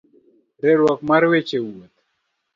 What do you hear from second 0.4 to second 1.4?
Riwruok mar